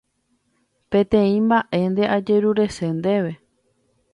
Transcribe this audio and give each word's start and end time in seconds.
Peteĩ 0.91 1.35
mba'énte 1.45 2.03
ajerurese 2.17 2.85
ndéve. 2.99 3.31